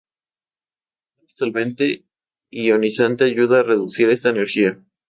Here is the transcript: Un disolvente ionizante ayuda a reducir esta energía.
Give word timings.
Un 1.19 1.27
disolvente 1.27 2.05
ionizante 2.49 3.25
ayuda 3.25 3.59
a 3.59 3.63
reducir 3.63 4.09
esta 4.09 4.29
energía. 4.31 4.83